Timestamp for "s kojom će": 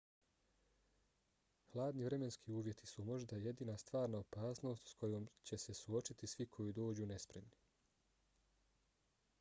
4.89-5.57